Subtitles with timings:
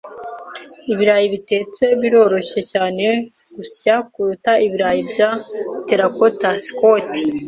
[0.93, 3.05] Ibirayi bitetse biroroshye cyane
[3.55, 5.29] gusya kuruta ibirayi bya
[5.87, 6.49] terracotta.
[6.65, 7.11] (Scott)